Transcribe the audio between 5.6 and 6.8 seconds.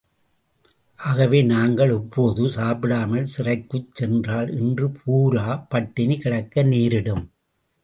பட்டினி கிடக்க